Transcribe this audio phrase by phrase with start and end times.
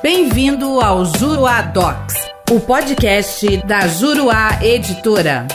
[0.00, 2.14] Bem-vindo ao Juruá Docs,
[2.52, 5.48] o podcast da Juruá Editora.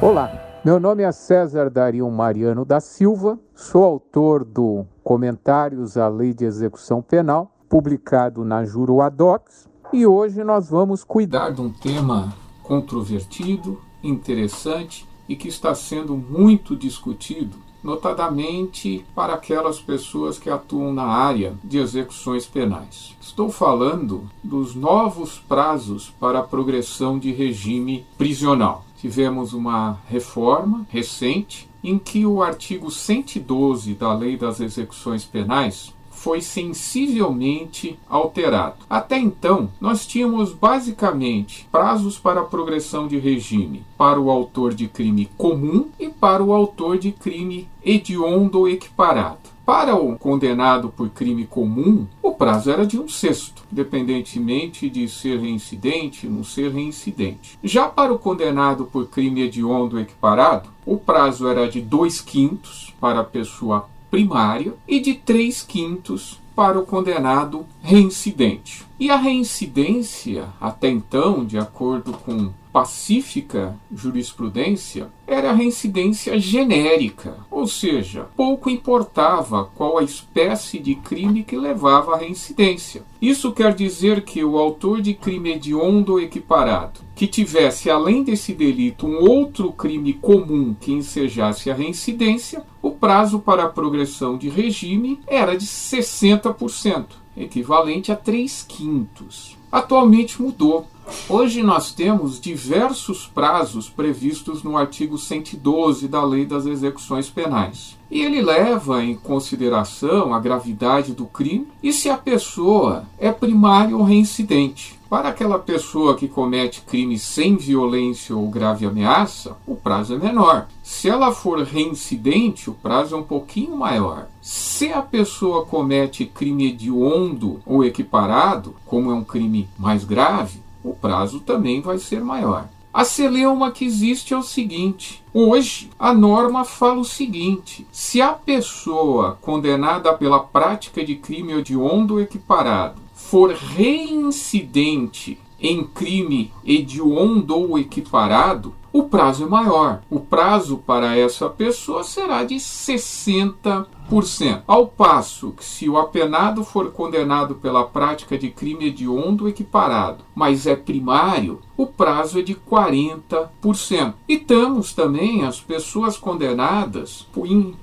[0.00, 6.32] Olá, meu nome é César Dario Mariano da Silva, sou autor do Comentários à Lei
[6.32, 12.32] de Execução Penal, publicado na Juruá Docs, e hoje nós vamos cuidar de um tema
[12.62, 21.06] controvertido, interessante e que está sendo muito discutido notadamente para aquelas pessoas que atuam na
[21.06, 23.16] área de execuções penais.
[23.20, 28.84] Estou falando dos novos prazos para a progressão de regime prisional.
[29.00, 36.40] Tivemos uma reforma recente em que o artigo 112 da Lei das Execuções Penais foi
[36.40, 38.78] sensivelmente alterado.
[38.90, 45.30] Até então, nós tínhamos basicamente prazos para progressão de regime para o autor de crime
[45.38, 49.38] comum e para o autor de crime hediondo equiparado.
[49.64, 55.38] Para o condenado por crime comum, o prazo era de um sexto, independentemente de ser
[55.38, 57.58] reincidente ou não ser reincidente.
[57.62, 63.20] Já para o condenado por crime hediondo equiparado, o prazo era de dois quintos para
[63.20, 68.84] a pessoa primária e de 3 quintos para o condenado reincidente.
[68.98, 77.66] E a reincidência, até então, de acordo com pacífica jurisprudência, era a reincidência genérica, ou
[77.66, 83.02] seja, pouco importava qual a espécie de crime que levava à reincidência.
[83.20, 89.08] Isso quer dizer que o autor de crime hediondo equiparado, que tivesse além desse delito
[89.08, 95.18] um outro crime comum que ensejasse a reincidência, o prazo para a progressão de regime
[95.26, 97.06] era de 60%
[97.36, 99.58] equivalente a 3 quintos.
[99.70, 100.86] Atualmente mudou.
[101.28, 107.96] Hoje nós temos diversos prazos previstos no artigo 112 da Lei das Execuções Penais.
[108.10, 113.98] E ele leva em consideração a gravidade do crime e se a pessoa é primário
[113.98, 114.98] ou reincidente.
[115.08, 120.68] Para aquela pessoa que comete crime sem violência ou grave ameaça, o prazo é menor.
[120.82, 124.28] Se ela for reincidente, o prazo é um pouquinho maior.
[124.42, 130.94] Se a pessoa comete crime hediondo ou equiparado, como é um crime mais grave, o
[130.94, 132.68] prazo também vai ser maior.
[132.92, 138.32] A celeuma que existe é o seguinte: hoje a norma fala o seguinte: se a
[138.32, 148.74] pessoa condenada pela prática de crime hediondo equiparado for reincidente em crime hediondo ou equiparado,
[148.92, 150.02] o prazo é maior.
[150.10, 154.62] O prazo para essa pessoa será de 60%.
[154.66, 160.66] Ao passo que, se o apenado for condenado pela prática de crime hediondo equiparado, mas
[160.66, 164.14] é primário, o prazo é de 40%.
[164.26, 167.26] E temos também as pessoas condenadas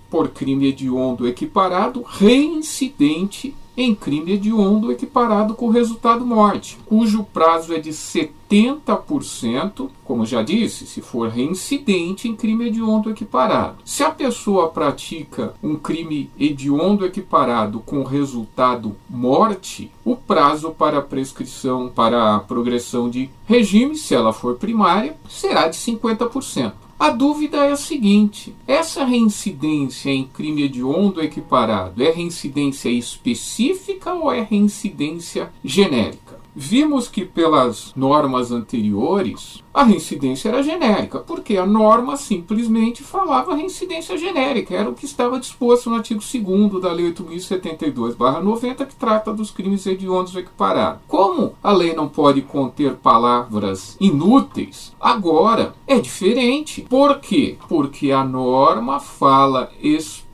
[0.10, 7.80] por crime hediondo equiparado reincidente em crime hediondo equiparado com resultado morte, cujo prazo é
[7.80, 13.78] de 70%, como já disse, se for reincidente em crime hediondo equiparado.
[13.84, 21.90] Se a pessoa pratica um crime hediondo equiparado com resultado morte, o prazo para prescrição
[21.90, 26.85] para a progressão de regime, se ela for primária, será de 50%.
[26.98, 34.32] A dúvida é a seguinte: essa reincidência em crime hediondo equiparado é reincidência específica ou
[34.32, 36.35] é reincidência genérica?
[36.56, 44.18] Vimos que pelas normas anteriores a reincidência era genérica, porque a norma simplesmente falava reincidência
[44.18, 49.52] genérica, era o que estava disposto no artigo 2 da Lei 8072-90, que trata dos
[49.52, 51.02] crimes hediondos equiparados.
[51.10, 56.86] Como a lei não pode conter palavras inúteis, agora é diferente.
[56.90, 57.58] Por quê?
[57.68, 59.72] Porque a norma fala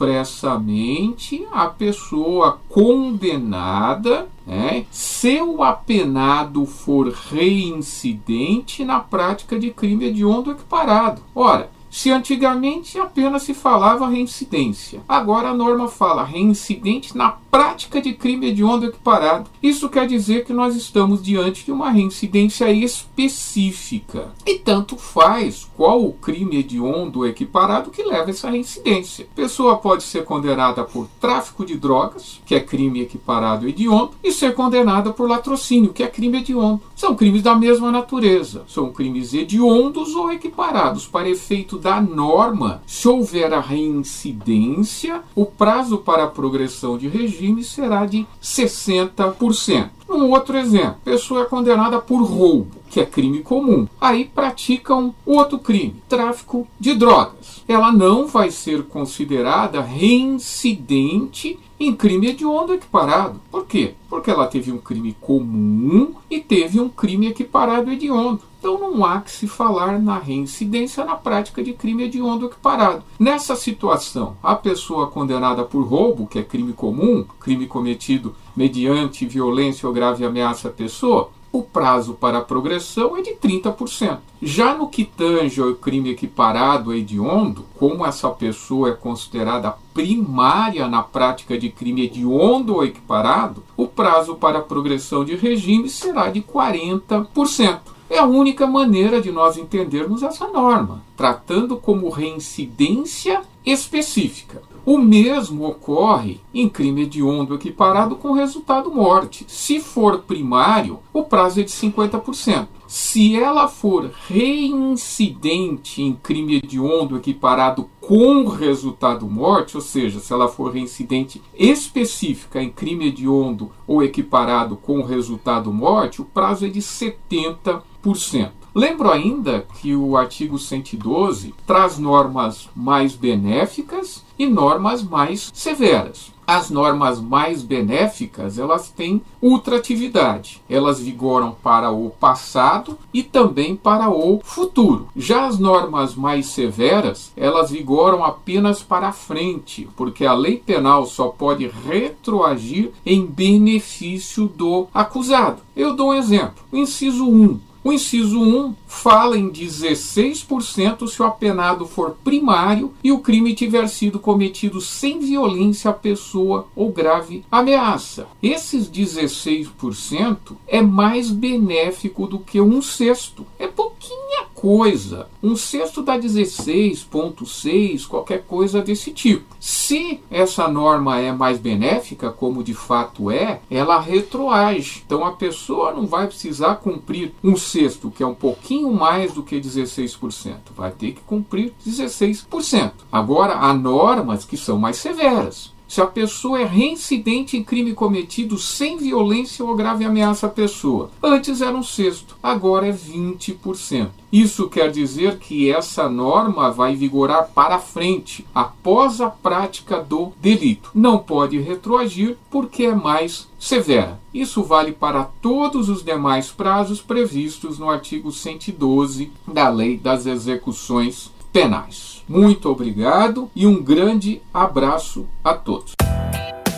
[0.02, 10.52] expressamente a pessoa condenada é, se o apenado for reincidente na prática de crime hediondo
[10.52, 11.22] equiparado.
[11.36, 18.14] Ora, se antigamente apenas se falava reincidência, agora a norma fala reincidente na prática de
[18.14, 19.50] crime hediondo equiparado.
[19.62, 24.30] Isso quer dizer que nós estamos diante de uma reincidência específica.
[24.46, 29.28] E tanto faz qual o crime hediondo equiparado que leva essa reincidência.
[29.36, 34.56] Pessoa pode ser condenada por tráfico de drogas, que é crime equiparado hediondo, e ser
[34.56, 36.82] condenada por latrocínio, que é crime hediondo.
[36.96, 38.64] São crimes da mesma natureza.
[38.68, 45.98] São crimes hediondos ou equiparados para efeito da norma, se houver a reincidência, o prazo
[45.98, 49.90] para a progressão de regime será de 60%.
[50.12, 52.82] Um outro exemplo: pessoa é condenada por roubo.
[52.90, 53.88] que é crime comum.
[54.02, 57.64] Aí praticam outro crime, tráfico de drogas.
[57.66, 63.40] Ela não vai ser considerada reincidente em crime hediondo equiparado.
[63.50, 63.94] Por quê?
[64.10, 68.42] Porque ela teve um crime comum e teve um crime equiparado hediondo.
[68.60, 73.04] Então não há que se falar na reincidência na prática de crime hediondo equiparado.
[73.18, 79.88] Nessa situação, a pessoa condenada por roubo, que é crime comum, crime cometido mediante violência
[79.88, 84.20] ou grave ameaça à pessoa, o prazo para a progressão é de 30%.
[84.42, 91.04] Já no que tange ao crime equiparado hediondo, como essa pessoa é considerada primária na
[91.04, 96.42] prática de crime hediondo ou equiparado, o prazo para a progressão de regime será de
[96.42, 97.80] 40%.
[98.10, 104.62] É a única maneira de nós entendermos essa norma, tratando como reincidência específica.
[104.84, 109.46] O mesmo ocorre em crime hediondo equiparado com resultado morte.
[109.48, 112.68] Se for primário, o prazo é de 50%.
[112.88, 120.48] Se ela for reincidente em crime hediondo equiparado com resultado morte, ou seja, se ela
[120.48, 126.82] for reincidente específica em crime hediondo ou equiparado com resultado morte, o prazo é de
[126.82, 128.61] 70%.
[128.74, 136.32] Lembro ainda que o artigo 112 traz normas mais benéficas e normas mais severas.
[136.48, 140.62] As normas mais benéficas, elas têm ultratividade.
[140.70, 145.10] Elas vigoram para o passado e também para o futuro.
[145.16, 151.06] Já as normas mais severas, elas vigoram apenas para a frente, porque a lei penal
[151.06, 155.62] só pode retroagir em benefício do acusado.
[155.76, 156.64] Eu dou um exemplo.
[156.72, 163.20] Inciso 1 o inciso 1 fala em 16% se o apenado for primário e o
[163.20, 168.28] crime tiver sido cometido sem violência à pessoa ou grave ameaça.
[168.42, 173.46] Esses 16% é mais benéfico do que um sexto.
[173.58, 174.21] É pouquinha
[174.62, 175.28] coisa.
[175.42, 179.56] Um sexto dá 16,6, qualquer coisa desse tipo.
[179.60, 185.02] Se essa norma é mais benéfica, como de fato é, ela retroage.
[185.04, 189.42] Então a pessoa não vai precisar cumprir um sexto, que é um pouquinho mais do
[189.42, 190.56] que 16%.
[190.78, 192.92] Vai ter que cumprir 16%.
[193.12, 198.58] Agora, há normas que são mais severas se a pessoa é reincidente em crime cometido
[198.58, 201.12] sem violência ou grave ameaça à pessoa.
[201.22, 204.08] Antes era um sexto, agora é 20%.
[204.32, 210.92] Isso quer dizer que essa norma vai vigorar para frente, após a prática do delito.
[210.96, 214.18] Não pode retroagir porque é mais severa.
[214.34, 221.30] Isso vale para todos os demais prazos previstos no artigo 112 da Lei das Execuções
[221.52, 222.24] Penais.
[222.28, 225.94] Muito obrigado e um grande abraço a todos.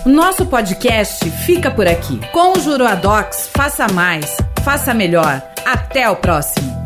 [0.05, 2.19] Nosso podcast fica por aqui.
[2.31, 5.41] Com o Juruadox, faça mais, faça melhor.
[5.65, 6.82] Até o próximo.